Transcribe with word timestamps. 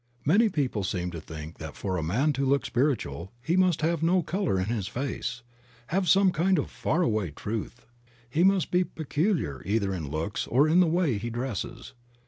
Many 0.25 0.49
people 0.49 0.83
seem 0.83 1.11
to 1.11 1.21
think 1.21 1.59
that 1.59 1.75
for 1.75 1.95
a 1.95 2.01
man 2.01 2.33
to 2.33 2.43
look 2.43 2.65
spiritual 2.65 3.31
he 3.39 3.55
must 3.55 3.83
have 3.83 4.01
no 4.01 4.23
color 4.23 4.57
in 4.59 4.65
his 4.65 4.87
face, 4.87 5.43
have 5.89 6.09
some 6.09 6.31
kind 6.31 6.57
of 6.57 6.71
far 6.71 7.03
away 7.03 7.29
truth; 7.29 7.85
he 8.27 8.43
must 8.43 8.71
be 8.71 8.83
peculiar 8.83 9.61
either 9.63 9.93
in 9.93 10.09
looks, 10.09 10.47
or 10.47 10.67
in 10.67 10.79
the 10.79 10.87
way 10.87 11.19
he 11.19 11.29
dresses. 11.29 11.93